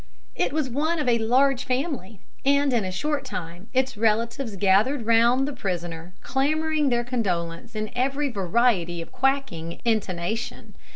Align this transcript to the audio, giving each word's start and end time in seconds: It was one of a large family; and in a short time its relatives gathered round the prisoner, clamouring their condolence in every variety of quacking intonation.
It 0.33 0.51
was 0.51 0.67
one 0.67 0.97
of 0.97 1.07
a 1.07 1.19
large 1.19 1.63
family; 1.63 2.21
and 2.43 2.73
in 2.73 2.83
a 2.83 2.91
short 2.91 3.23
time 3.23 3.67
its 3.71 3.95
relatives 3.95 4.55
gathered 4.55 5.05
round 5.05 5.47
the 5.47 5.53
prisoner, 5.53 6.15
clamouring 6.23 6.89
their 6.89 7.03
condolence 7.03 7.75
in 7.75 7.91
every 7.95 8.31
variety 8.31 8.99
of 9.03 9.11
quacking 9.11 9.79
intonation. 9.85 10.73